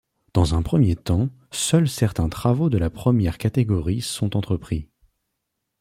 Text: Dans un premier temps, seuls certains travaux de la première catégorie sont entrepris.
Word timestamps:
Dans 0.33 0.55
un 0.55 0.63
premier 0.63 0.95
temps, 0.95 1.29
seuls 1.51 1.87
certains 1.87 2.27
travaux 2.27 2.71
de 2.71 2.79
la 2.79 2.89
première 2.89 3.37
catégorie 3.37 4.01
sont 4.01 4.35
entrepris. 4.35 4.89